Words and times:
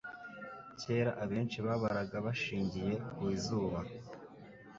Kera 0.79 1.11
abenshi 1.23 1.57
babaraga 1.65 2.15
bashingiye 2.25 2.93
ku 3.15 3.23
izuba, 3.35 3.79